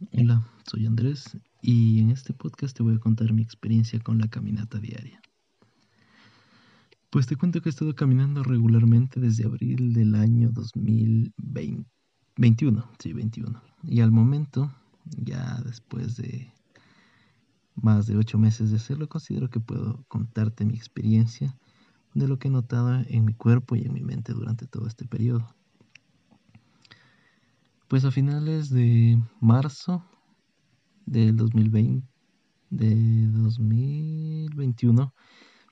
Hola, 0.00 0.42
soy 0.66 0.86
Andrés 0.86 1.36
y 1.60 2.00
en 2.00 2.08
este 2.08 2.32
podcast 2.32 2.74
te 2.74 2.82
voy 2.82 2.94
a 2.94 2.98
contar 2.98 3.34
mi 3.34 3.42
experiencia 3.42 4.00
con 4.00 4.16
la 4.16 4.28
caminata 4.28 4.78
diaria. 4.78 5.20
Pues 7.10 7.26
te 7.26 7.36
cuento 7.36 7.60
que 7.60 7.68
he 7.68 7.70
estado 7.70 7.94
caminando 7.94 8.42
regularmente 8.42 9.20
desde 9.20 9.44
abril 9.44 9.92
del 9.92 10.14
año 10.14 10.48
2021, 10.52 12.90
sí, 12.98 13.12
21. 13.12 13.62
Y 13.82 14.00
al 14.00 14.10
momento, 14.10 14.72
ya 15.04 15.60
después 15.66 16.16
de 16.16 16.50
más 17.74 18.06
de 18.06 18.16
ocho 18.16 18.38
meses 18.38 18.70
de 18.70 18.76
hacerlo, 18.76 19.06
considero 19.06 19.50
que 19.50 19.60
puedo 19.60 20.06
contarte 20.08 20.64
mi 20.64 20.76
experiencia 20.76 21.58
de 22.14 22.26
lo 22.26 22.38
que 22.38 22.48
he 22.48 22.50
notado 22.50 23.04
en 23.06 23.26
mi 23.26 23.34
cuerpo 23.34 23.76
y 23.76 23.82
en 23.82 23.92
mi 23.92 24.00
mente 24.00 24.32
durante 24.32 24.66
todo 24.66 24.86
este 24.86 25.04
periodo. 25.04 25.54
Pues 27.90 28.04
a 28.04 28.12
finales 28.12 28.70
de 28.70 29.20
marzo 29.40 30.04
del 31.06 31.34
2020, 31.34 32.06
de 32.70 33.26
2021, 33.32 35.12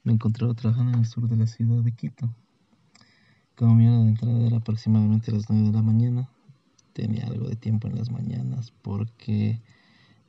me 0.02 0.12
encontraba 0.14 0.52
trabajando 0.54 0.94
en 0.94 0.98
el 0.98 1.06
sur 1.06 1.28
de 1.28 1.36
la 1.36 1.46
ciudad 1.46 1.80
de 1.80 1.92
Quito. 1.92 2.34
Como 3.54 3.76
mi 3.76 3.86
hora 3.86 3.98
de 3.98 4.08
entrada 4.08 4.46
era 4.48 4.56
aproximadamente 4.56 5.30
las 5.30 5.48
9 5.48 5.68
de 5.68 5.72
la 5.72 5.82
mañana, 5.82 6.28
tenía 6.92 7.24
algo 7.24 7.48
de 7.48 7.54
tiempo 7.54 7.86
en 7.86 7.94
las 7.94 8.10
mañanas 8.10 8.72
porque 8.82 9.62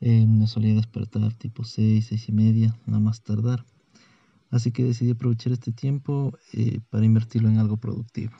eh, 0.00 0.26
me 0.28 0.46
solía 0.46 0.76
despertar 0.76 1.34
tipo 1.34 1.64
6, 1.64 2.06
6 2.06 2.28
y 2.28 2.32
media, 2.32 2.78
nada 2.86 3.00
más 3.00 3.24
tardar. 3.24 3.66
Así 4.52 4.70
que 4.70 4.84
decidí 4.84 5.10
aprovechar 5.10 5.52
este 5.52 5.72
tiempo 5.72 6.38
eh, 6.52 6.78
para 6.88 7.04
invertirlo 7.04 7.48
en 7.48 7.58
algo 7.58 7.78
productivo 7.78 8.36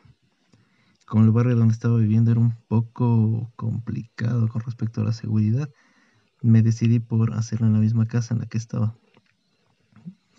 como 1.11 1.25
el 1.25 1.33
barrio 1.33 1.57
donde 1.57 1.75
estaba 1.75 1.99
viviendo 1.99 2.31
era 2.31 2.39
un 2.39 2.55
poco 2.69 3.51
complicado 3.57 4.47
con 4.47 4.63
respecto 4.63 5.01
a 5.01 5.05
la 5.05 5.13
seguridad, 5.13 5.69
me 6.41 6.63
decidí 6.63 7.01
por 7.01 7.35
hacerlo 7.35 7.67
en 7.67 7.73
la 7.73 7.81
misma 7.81 8.07
casa 8.07 8.33
en 8.33 8.39
la 8.39 8.47
que 8.47 8.59
estaba. 8.59 8.95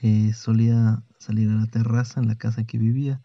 Eh, 0.02 0.32
solía 0.34 1.04
salir 1.20 1.50
a 1.50 1.56
la 1.56 1.68
terraza 1.68 2.22
en 2.22 2.30
la 2.30 2.38
casa 2.38 2.62
en 2.62 2.68
que 2.68 2.78
vivía. 2.78 3.22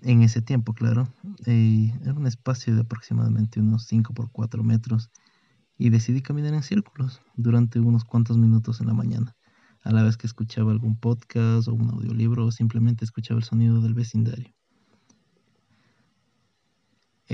En 0.00 0.22
ese 0.22 0.40
tiempo, 0.40 0.72
claro, 0.72 1.12
eh, 1.44 1.92
era 2.00 2.14
un 2.14 2.26
espacio 2.26 2.74
de 2.74 2.80
aproximadamente 2.80 3.60
unos 3.60 3.84
5 3.84 4.14
por 4.14 4.30
4 4.32 4.64
metros 4.64 5.10
y 5.76 5.90
decidí 5.90 6.22
caminar 6.22 6.54
en 6.54 6.62
círculos 6.62 7.20
durante 7.36 7.80
unos 7.80 8.06
cuantos 8.06 8.38
minutos 8.38 8.80
en 8.80 8.86
la 8.86 8.94
mañana, 8.94 9.36
a 9.82 9.92
la 9.92 10.02
vez 10.02 10.16
que 10.16 10.26
escuchaba 10.26 10.72
algún 10.72 10.96
podcast 10.96 11.68
o 11.68 11.74
un 11.74 11.90
audiolibro 11.90 12.46
o 12.46 12.50
simplemente 12.50 13.04
escuchaba 13.04 13.38
el 13.38 13.44
sonido 13.44 13.82
del 13.82 13.92
vecindario. 13.92 14.54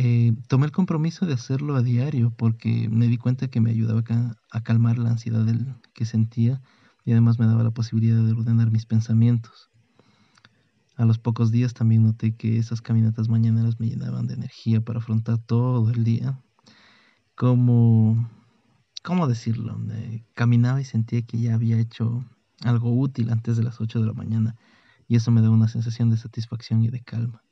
Eh, 0.01 0.33
tomé 0.47 0.67
el 0.67 0.71
compromiso 0.71 1.27
de 1.27 1.35
hacerlo 1.35 1.75
a 1.75 1.83
diario 1.83 2.31
porque 2.31 2.89
me 2.89 3.09
di 3.09 3.19
cuenta 3.19 3.49
que 3.49 3.61
me 3.61 3.73
ayudaba 3.73 4.05
a, 4.53 4.63
calmar 4.63 4.97
la 4.97 5.11
ansiedad 5.11 5.45
que 5.93 6.05
sentía 6.05 6.63
y 7.05 7.11
además 7.11 7.41
me 7.41 7.47
daba 7.47 7.65
la 7.65 7.73
posibilidad 7.73 8.23
de 8.23 8.31
ordenar 8.31 8.71
mis 8.71 8.87
pensamientos. 8.87 9.71
A 10.95 11.05
los 11.05 11.19
pocos 11.19 11.51
días 11.51 11.75
también 11.75 12.05
noté 12.05 12.37
que 12.37 12.59
esas 12.59 12.81
caminatas 12.81 13.29
mañaneras 13.29 13.81
me 13.81 13.89
llenaban 13.89 14.29
de 14.29 14.35
energía 14.35 14.81
para 14.81 15.01
afrontar 15.01 15.39
todo 15.39 15.91
el 15.91 16.05
día. 16.05 16.41
Como, 17.35 18.31
¿cómo 19.03 19.27
decirlo? 19.27 19.81
caminaba 20.35 20.81
y 20.81 20.85
sentía 20.85 21.23
que 21.23 21.41
ya 21.41 21.55
había 21.55 21.77
hecho 21.77 22.25
algo 22.63 22.97
útil 22.97 23.31
antes 23.31 23.57
de 23.57 23.65
las 23.65 23.81
8 23.81 23.99
de 23.99 24.07
la 24.07 24.13
mañana 24.13 24.55
y 25.09 25.17
eso 25.17 25.33
me 25.33 25.43
daba 25.43 25.57
una 25.57 25.67
sensación 25.67 26.09
de 26.09 26.19
satisfacción 26.19 26.85
y 26.85 26.89
de 26.89 27.01
calma. 27.01 27.43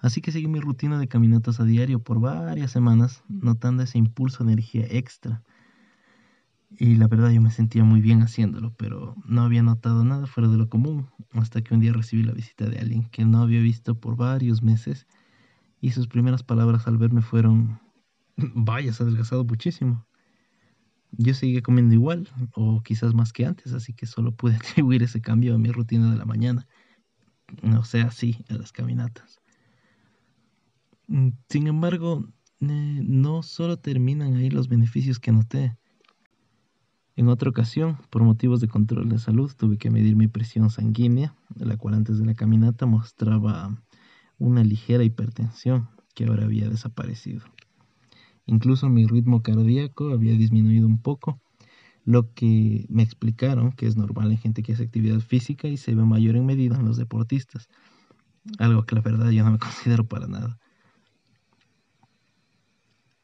Así 0.00 0.22
que 0.22 0.32
seguí 0.32 0.48
mi 0.48 0.60
rutina 0.60 0.98
de 0.98 1.08
caminatas 1.08 1.60
a 1.60 1.64
diario 1.64 2.02
por 2.02 2.20
varias 2.20 2.70
semanas, 2.70 3.22
notando 3.28 3.82
ese 3.82 3.98
impulso 3.98 4.44
de 4.44 4.52
energía 4.52 4.86
extra. 4.88 5.42
Y 6.78 6.94
la 6.96 7.06
verdad 7.06 7.30
yo 7.30 7.42
me 7.42 7.50
sentía 7.50 7.84
muy 7.84 8.00
bien 8.00 8.22
haciéndolo, 8.22 8.72
pero 8.76 9.14
no 9.26 9.42
había 9.42 9.62
notado 9.62 10.04
nada 10.04 10.26
fuera 10.26 10.48
de 10.48 10.56
lo 10.56 10.70
común, 10.70 11.10
hasta 11.32 11.60
que 11.60 11.74
un 11.74 11.80
día 11.80 11.92
recibí 11.92 12.22
la 12.22 12.32
visita 12.32 12.66
de 12.66 12.78
alguien 12.78 13.10
que 13.10 13.24
no 13.26 13.42
había 13.42 13.60
visto 13.60 13.94
por 13.94 14.16
varios 14.16 14.62
meses, 14.62 15.06
y 15.82 15.90
sus 15.90 16.08
primeras 16.08 16.42
palabras 16.42 16.86
al 16.86 16.96
verme 16.96 17.20
fueron, 17.20 17.80
vaya, 18.54 18.90
has 18.90 19.00
adelgazado 19.02 19.44
muchísimo. 19.44 20.06
Yo 21.12 21.34
seguía 21.34 21.60
comiendo 21.60 21.94
igual, 21.94 22.28
o 22.54 22.82
quizás 22.82 23.12
más 23.12 23.34
que 23.34 23.44
antes, 23.44 23.74
así 23.74 23.92
que 23.92 24.06
solo 24.06 24.32
pude 24.34 24.54
atribuir 24.56 25.02
ese 25.02 25.20
cambio 25.20 25.56
a 25.56 25.58
mi 25.58 25.70
rutina 25.70 26.10
de 26.10 26.16
la 26.16 26.24
mañana, 26.24 26.66
o 27.76 27.84
sea, 27.84 28.10
sí, 28.12 28.42
a 28.48 28.54
las 28.54 28.72
caminatas. 28.72 29.40
Mm, 31.10 31.30
sin 31.48 31.66
embargo, 31.66 32.24
eh, 32.60 33.00
no 33.02 33.42
solo 33.42 33.78
terminan 33.78 34.34
ahí 34.34 34.48
los 34.48 34.68
beneficios 34.68 35.18
que 35.18 35.32
noté. 35.32 35.76
En 37.16 37.28
otra 37.28 37.50
ocasión, 37.50 37.98
por 38.10 38.22
motivos 38.22 38.60
de 38.60 38.68
control 38.68 39.08
de 39.08 39.18
salud, 39.18 39.52
tuve 39.56 39.76
que 39.76 39.90
medir 39.90 40.14
mi 40.14 40.28
presión 40.28 40.70
sanguínea, 40.70 41.34
la 41.56 41.76
cual 41.76 41.94
antes 41.94 42.18
de 42.20 42.26
la 42.26 42.34
caminata 42.34 42.86
mostraba 42.86 43.82
una 44.38 44.62
ligera 44.62 45.02
hipertensión 45.02 45.88
que 46.14 46.26
ahora 46.26 46.44
había 46.44 46.68
desaparecido. 46.68 47.42
Incluso 48.46 48.88
mi 48.88 49.04
ritmo 49.04 49.42
cardíaco 49.42 50.10
había 50.10 50.34
disminuido 50.34 50.86
un 50.86 51.02
poco, 51.02 51.40
lo 52.04 52.32
que 52.34 52.86
me 52.88 53.02
explicaron 53.02 53.72
que 53.72 53.88
es 53.88 53.96
normal 53.96 54.30
en 54.30 54.38
gente 54.38 54.62
que 54.62 54.74
hace 54.74 54.84
actividad 54.84 55.18
física 55.18 55.66
y 55.66 55.76
se 55.76 55.92
ve 55.96 56.04
mayor 56.04 56.36
en 56.36 56.46
medida 56.46 56.76
en 56.76 56.84
los 56.84 56.96
deportistas, 56.96 57.68
algo 58.58 58.84
que 58.84 58.94
la 58.94 59.00
verdad 59.00 59.30
yo 59.30 59.44
no 59.44 59.50
me 59.50 59.58
considero 59.58 60.06
para 60.06 60.28
nada. 60.28 60.56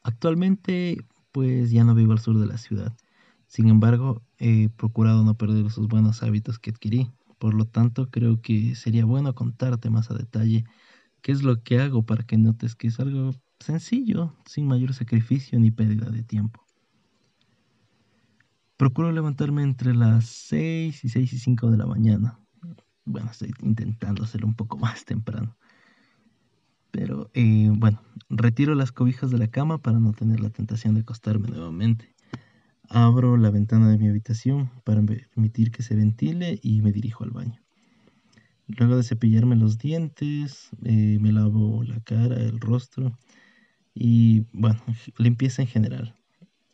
Actualmente, 0.07 1.05
pues 1.33 1.69
ya 1.69 1.83
no 1.83 1.93
vivo 1.93 2.13
al 2.13 2.19
sur 2.19 2.39
de 2.39 2.47
la 2.47 2.57
ciudad. 2.57 2.95
Sin 3.47 3.67
embargo, 3.67 4.21
he 4.37 4.69
procurado 4.69 5.25
no 5.25 5.35
perder 5.35 5.65
esos 5.65 5.89
buenos 5.89 6.23
hábitos 6.23 6.59
que 6.59 6.69
adquirí. 6.69 7.11
Por 7.37 7.53
lo 7.53 7.65
tanto, 7.65 8.09
creo 8.09 8.41
que 8.41 8.73
sería 8.75 9.03
bueno 9.03 9.35
contarte 9.35 9.89
más 9.89 10.09
a 10.09 10.13
detalle 10.13 10.63
qué 11.21 11.33
es 11.33 11.43
lo 11.43 11.61
que 11.61 11.81
hago 11.81 12.03
para 12.03 12.23
que 12.23 12.37
notes 12.37 12.73
que 12.73 12.87
es 12.87 13.01
algo 13.01 13.35
sencillo, 13.59 14.33
sin 14.45 14.65
mayor 14.65 14.93
sacrificio 14.93 15.59
ni 15.59 15.71
pérdida 15.71 16.09
de 16.09 16.23
tiempo. 16.23 16.65
Procuro 18.77 19.11
levantarme 19.11 19.61
entre 19.63 19.93
las 19.93 20.25
6 20.25 21.03
y 21.03 21.09
6 21.09 21.33
y 21.33 21.39
5 21.39 21.69
de 21.69 21.77
la 21.77 21.85
mañana. 21.85 22.39
Bueno, 23.03 23.29
estoy 23.29 23.51
intentando 23.61 24.23
hacerlo 24.23 24.47
un 24.47 24.55
poco 24.55 24.77
más 24.77 25.03
temprano. 25.03 25.57
Pero 26.91 27.29
eh, 27.33 27.69
bueno, 27.73 28.01
retiro 28.29 28.75
las 28.75 28.91
cobijas 28.91 29.31
de 29.31 29.37
la 29.37 29.47
cama 29.47 29.77
para 29.79 29.99
no 29.99 30.13
tener 30.13 30.39
la 30.39 30.49
tentación 30.49 30.95
de 30.95 31.01
acostarme 31.01 31.49
nuevamente. 31.49 32.13
Abro 32.89 33.37
la 33.37 33.49
ventana 33.49 33.89
de 33.89 33.97
mi 33.97 34.07
habitación 34.07 34.71
para 34.83 35.01
permitir 35.01 35.71
que 35.71 35.83
se 35.83 35.95
ventile 35.95 36.59
y 36.61 36.81
me 36.81 36.91
dirijo 36.91 37.23
al 37.23 37.31
baño. 37.31 37.61
Luego 38.67 38.97
de 38.97 39.03
cepillarme 39.03 39.55
los 39.55 39.77
dientes, 39.77 40.69
eh, 40.83 41.17
me 41.21 41.31
lavo 41.31 41.83
la 41.83 41.99
cara, 42.01 42.35
el 42.35 42.59
rostro 42.59 43.17
y 43.93 44.45
bueno, 44.51 44.79
limpieza 45.17 45.61
en 45.61 45.67
general. 45.67 46.15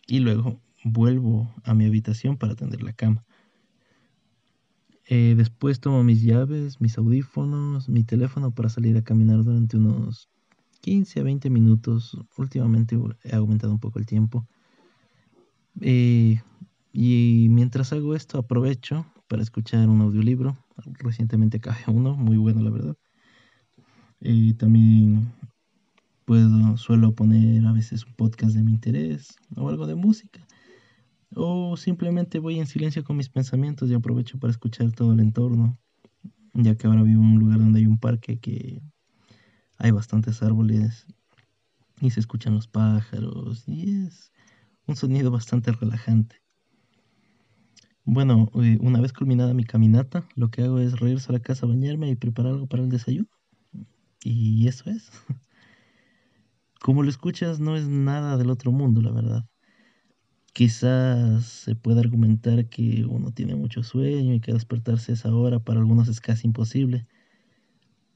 Y 0.08 0.20
luego 0.20 0.60
vuelvo 0.84 1.54
a 1.64 1.74
mi 1.74 1.86
habitación 1.86 2.38
para 2.38 2.56
tender 2.56 2.84
la 2.84 2.94
cama. 2.94 3.26
Eh, 5.08 5.34
después 5.36 5.80
tomo 5.80 6.04
mis 6.04 6.22
llaves, 6.24 6.80
mis 6.80 6.98
audífonos, 6.98 7.90
mi 7.90 8.04
teléfono 8.04 8.52
para 8.52 8.70
salir 8.70 8.98
a 8.98 9.04
caminar 9.04 9.44
durante 9.44 9.78
unos 9.78 10.30
15 10.82 11.20
a 11.20 11.24
20 11.24 11.50
minutos. 11.50 12.18
Últimamente 12.38 12.98
he 13.24 13.36
aumentado 13.36 13.74
un 13.74 13.80
poco 13.80 14.00
el 14.00 14.06
tiempo. 14.06 14.48
Eh, 15.82 16.42
y 16.92 17.48
mientras 17.50 17.92
hago 17.92 18.16
esto 18.16 18.38
aprovecho 18.38 19.06
para 19.28 19.42
escuchar 19.42 19.90
un 19.90 20.02
audiolibro. 20.02 20.58
Recientemente 21.00 21.58
acabé 21.58 21.80
uno, 21.88 22.16
muy 22.16 22.38
bueno 22.38 22.62
la 22.62 22.70
verdad. 22.70 22.96
Eh, 24.22 24.54
también 24.58 25.34
puedo, 26.26 26.78
suelo 26.78 27.14
poner 27.14 27.66
a 27.66 27.72
veces 27.74 28.06
un 28.06 28.14
podcast 28.14 28.56
de 28.56 28.64
mi 28.64 28.72
interés 28.72 29.36
o 29.56 29.68
algo 29.70 29.88
de 29.88 29.96
música. 29.96 30.46
O 31.36 31.78
simplemente 31.78 32.40
voy 32.40 32.60
en 32.60 32.68
silencio 32.68 33.04
con 33.04 33.18
mis 33.18 33.30
pensamientos 33.30 33.90
y 33.90 33.94
aprovecho 33.94 34.40
para 34.40 34.52
escuchar 34.52 34.92
todo 34.92 35.14
el 35.14 35.20
entorno, 35.20 35.78
ya 36.54 36.76
que 36.76 36.88
ahora 36.88 37.04
vivo 37.04 37.22
en 37.22 37.34
un 37.34 37.40
lugar 37.40 37.60
donde 37.60 37.80
hay 37.80 37.88
un 37.88 37.98
parque 37.98 38.40
que 38.40 38.82
hay 39.78 39.92
bastantes 39.92 40.44
árboles 40.44 41.08
y 42.02 42.12
se 42.12 42.20
escuchan 42.20 42.54
los 42.56 42.68
pájaros 42.68 43.64
y 43.68 44.06
es 44.06 44.32
un 44.88 44.96
sonido 44.96 45.32
bastante 45.32 45.72
relajante. 45.72 46.42
Bueno, 48.06 48.52
eh, 48.56 48.78
una 48.82 49.00
vez 49.00 49.14
culminada 49.14 49.54
mi 49.54 49.64
caminata, 49.64 50.28
lo 50.36 50.50
que 50.50 50.64
hago 50.64 50.80
es 50.80 51.00
regresar 51.00 51.30
a 51.30 51.34
la 51.34 51.40
casa 51.40 51.66
bañarme 51.66 52.10
y 52.10 52.16
preparar 52.16 52.52
algo 52.52 52.68
para 52.68 52.84
el 52.84 52.90
desayuno. 52.90 53.30
Y 54.22 54.68
eso 54.68 54.90
es. 54.90 55.10
Como 56.82 57.02
lo 57.02 57.10
escuchas, 57.10 57.62
no 57.62 57.78
es 57.78 57.88
nada 57.88 58.36
del 58.38 58.50
otro 58.50 58.74
mundo, 58.74 59.02
la 59.02 59.12
verdad. 59.12 59.46
Quizás 60.54 61.46
se 61.46 61.76
pueda 61.76 62.02
argumentar 62.02 62.70
que 62.70 63.06
uno 63.10 63.32
tiene 63.32 63.56
mucho 63.56 63.82
sueño 63.82 64.36
y 64.36 64.40
que 64.40 64.54
despertarse 64.54 65.14
esa 65.14 65.34
hora 65.34 65.60
para 65.60 65.80
algunos 65.80 66.08
es 66.10 66.22
casi 66.22 66.46
imposible. 66.46 67.08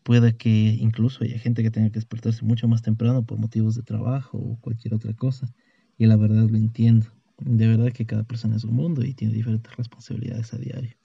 Puede 0.03 0.37
que 0.37 0.49
incluso 0.49 1.23
haya 1.23 1.39
gente 1.39 1.63
que 1.63 1.71
tenga 1.71 1.89
que 1.89 1.95
despertarse 1.99 2.45
mucho 2.45 2.67
más 2.67 2.83
temprano 2.83 3.25
por 3.25 3.39
motivos 3.39 3.73
de 3.73 3.81
trabajo 3.81 4.37
o 4.37 4.59
cualquier 4.61 4.93
otra 4.93 5.13
cosa. 5.15 5.51
Y 5.97 6.05
la 6.05 6.15
verdad 6.15 6.47
lo 6.47 6.57
entiendo. 6.57 7.07
De 7.39 7.67
verdad 7.67 7.91
que 7.91 8.05
cada 8.05 8.23
persona 8.23 8.55
es 8.55 8.63
un 8.63 8.75
mundo 8.75 9.03
y 9.03 9.15
tiene 9.15 9.33
diferentes 9.33 9.75
responsabilidades 9.75 10.53
a 10.53 10.59
diario. 10.59 10.95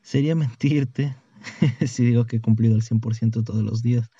Sería 0.00 0.34
mentirte 0.36 1.16
si 1.86 2.04
digo 2.04 2.24
que 2.26 2.36
he 2.36 2.40
cumplido 2.40 2.76
el 2.76 2.82
100% 2.82 3.42
todos 3.42 3.64
los 3.64 3.82
días. 3.82 4.10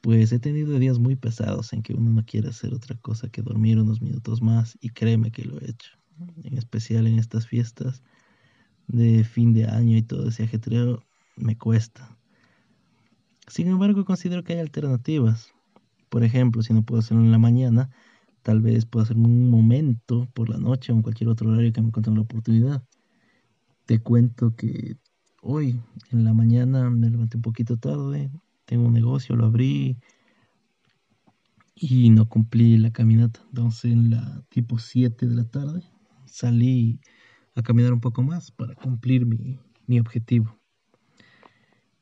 Pues 0.00 0.32
he 0.32 0.38
tenido 0.38 0.78
días 0.78 0.98
muy 0.98 1.16
pesados 1.16 1.72
en 1.72 1.82
que 1.82 1.94
uno 1.94 2.10
no 2.10 2.24
quiere 2.24 2.48
hacer 2.48 2.72
otra 2.72 2.96
cosa 2.96 3.28
que 3.28 3.42
dormir 3.42 3.78
unos 3.78 4.00
minutos 4.00 4.40
más 4.40 4.78
y 4.80 4.90
créeme 4.90 5.30
que 5.30 5.44
lo 5.44 5.60
he 5.60 5.70
hecho. 5.70 5.92
En 6.42 6.56
especial 6.56 7.06
en 7.06 7.18
estas 7.18 7.46
fiestas 7.46 8.02
de 8.86 9.24
fin 9.24 9.52
de 9.52 9.66
año 9.66 9.96
y 9.96 10.02
todo 10.02 10.28
ese 10.28 10.44
ajetreo 10.44 11.02
me 11.36 11.56
cuesta. 11.56 12.16
Sin 13.46 13.68
embargo, 13.68 14.04
considero 14.04 14.42
que 14.42 14.54
hay 14.54 14.60
alternativas. 14.60 15.52
Por 16.08 16.24
ejemplo, 16.24 16.62
si 16.62 16.72
no 16.72 16.84
puedo 16.84 17.00
hacerlo 17.00 17.22
en 17.22 17.32
la 17.32 17.38
mañana, 17.38 17.90
tal 18.42 18.60
vez 18.60 18.86
puedo 18.86 19.04
hacerlo 19.04 19.24
en 19.24 19.30
un 19.30 19.50
momento 19.50 20.28
por 20.34 20.48
la 20.48 20.58
noche 20.58 20.92
o 20.92 20.96
en 20.96 21.02
cualquier 21.02 21.28
otro 21.28 21.50
horario 21.50 21.72
que 21.72 21.80
me 21.80 21.88
encuentre 21.88 22.14
la 22.14 22.20
oportunidad. 22.20 22.84
Te 23.86 24.00
cuento 24.00 24.54
que 24.54 24.96
hoy 25.42 25.80
en 26.10 26.24
la 26.24 26.32
mañana 26.32 26.90
me 26.90 27.10
levanté 27.10 27.36
un 27.36 27.42
poquito 27.42 27.76
tarde, 27.76 28.30
tengo 28.70 28.86
un 28.86 28.94
negocio, 28.94 29.34
lo 29.34 29.46
abrí 29.46 29.98
y 31.74 32.08
no 32.10 32.28
cumplí 32.28 32.78
la 32.78 32.92
caminata. 32.92 33.40
Entonces 33.48 33.90
en 33.90 34.10
la 34.10 34.44
tipo 34.48 34.78
7 34.78 35.26
de 35.26 35.34
la 35.34 35.44
tarde 35.44 35.82
salí 36.24 37.00
a 37.56 37.62
caminar 37.62 37.92
un 37.92 38.00
poco 38.00 38.22
más 38.22 38.52
para 38.52 38.76
cumplir 38.76 39.26
mi, 39.26 39.58
mi 39.88 39.98
objetivo. 39.98 40.56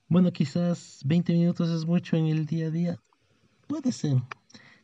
Bueno, 0.08 0.30
quizás 0.30 1.00
20 1.06 1.32
minutos 1.32 1.70
es 1.70 1.86
mucho 1.86 2.18
en 2.18 2.26
el 2.26 2.44
día 2.44 2.66
a 2.66 2.70
día. 2.70 3.00
Puede 3.66 3.90
ser. 3.90 4.22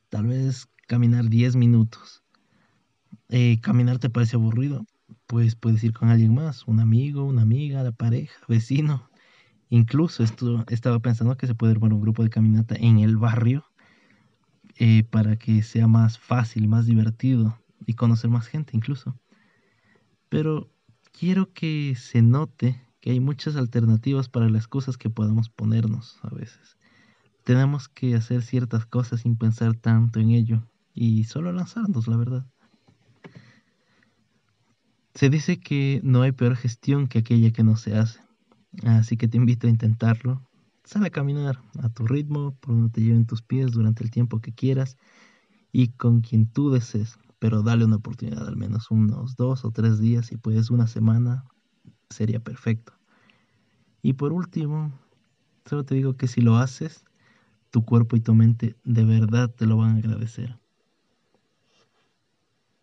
Tal 0.08 0.26
vez 0.26 0.66
caminar 0.86 1.28
10 1.28 1.54
minutos. 1.54 2.24
Eh, 3.28 3.60
caminar 3.60 3.98
te 3.98 4.08
parece 4.08 4.36
aburrido. 4.36 4.86
Pues 5.26 5.54
puedes 5.54 5.84
ir 5.84 5.92
con 5.92 6.08
alguien 6.08 6.32
más, 6.32 6.66
un 6.66 6.80
amigo, 6.80 7.24
una 7.24 7.42
amiga, 7.42 7.82
la 7.82 7.92
pareja, 7.92 8.40
vecino. 8.48 9.10
Incluso 9.74 10.22
esto, 10.22 10.64
estaba 10.68 11.00
pensando 11.00 11.36
que 11.36 11.48
se 11.48 11.56
puede 11.56 11.72
armar 11.72 11.92
un 11.92 12.00
grupo 12.00 12.22
de 12.22 12.30
caminata 12.30 12.76
en 12.78 13.00
el 13.00 13.16
barrio 13.16 13.64
eh, 14.78 15.02
para 15.02 15.34
que 15.34 15.64
sea 15.64 15.88
más 15.88 16.16
fácil, 16.16 16.68
más 16.68 16.86
divertido 16.86 17.58
y 17.84 17.94
conocer 17.94 18.30
más 18.30 18.46
gente 18.46 18.76
incluso. 18.76 19.18
Pero 20.28 20.70
quiero 21.10 21.52
que 21.52 21.96
se 21.96 22.22
note 22.22 22.80
que 23.00 23.10
hay 23.10 23.18
muchas 23.18 23.56
alternativas 23.56 24.28
para 24.28 24.48
las 24.48 24.68
cosas 24.68 24.96
que 24.96 25.10
podamos 25.10 25.50
ponernos 25.50 26.20
a 26.22 26.32
veces. 26.32 26.76
Tenemos 27.42 27.88
que 27.88 28.14
hacer 28.14 28.42
ciertas 28.42 28.86
cosas 28.86 29.22
sin 29.22 29.36
pensar 29.36 29.74
tanto 29.74 30.20
en 30.20 30.30
ello 30.30 30.68
y 30.92 31.24
solo 31.24 31.52
lanzarnos, 31.52 32.06
la 32.06 32.16
verdad. 32.16 32.46
Se 35.16 35.30
dice 35.30 35.58
que 35.58 36.00
no 36.04 36.22
hay 36.22 36.30
peor 36.30 36.54
gestión 36.54 37.08
que 37.08 37.18
aquella 37.18 37.50
que 37.50 37.64
no 37.64 37.76
se 37.76 37.96
hace, 37.96 38.23
así 38.82 39.16
que 39.16 39.28
te 39.28 39.36
invito 39.36 39.66
a 39.66 39.70
intentarlo. 39.70 40.42
Sal 40.84 41.04
a 41.04 41.10
caminar 41.10 41.60
a 41.82 41.88
tu 41.88 42.06
ritmo, 42.06 42.54
por 42.60 42.74
donde 42.74 42.90
te 42.90 43.00
lleven 43.00 43.26
tus 43.26 43.42
pies 43.42 43.72
durante 43.72 44.04
el 44.04 44.10
tiempo 44.10 44.40
que 44.40 44.52
quieras 44.52 44.96
y 45.72 45.88
con 45.88 46.20
quien 46.20 46.46
tú 46.46 46.70
desees, 46.70 47.18
pero 47.38 47.62
dale 47.62 47.84
una 47.84 47.96
oportunidad, 47.96 48.46
al 48.46 48.56
menos 48.56 48.90
unos 48.90 49.36
dos 49.36 49.64
o 49.64 49.70
tres 49.70 49.98
días, 49.98 50.26
si 50.26 50.36
puedes 50.36 50.70
una 50.70 50.86
semana, 50.86 51.44
sería 52.10 52.40
perfecto. 52.40 52.92
Y 54.02 54.12
por 54.14 54.32
último, 54.32 54.92
solo 55.64 55.84
te 55.84 55.94
digo 55.94 56.16
que 56.16 56.28
si 56.28 56.42
lo 56.42 56.56
haces, 56.56 57.04
tu 57.70 57.84
cuerpo 57.84 58.16
y 58.16 58.20
tu 58.20 58.34
mente 58.34 58.76
de 58.84 59.04
verdad 59.04 59.50
te 59.50 59.66
lo 59.66 59.78
van 59.78 59.96
a 59.96 59.98
agradecer. 59.98 60.58